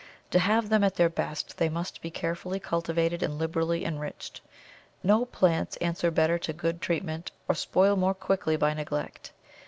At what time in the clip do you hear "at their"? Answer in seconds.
0.83-1.09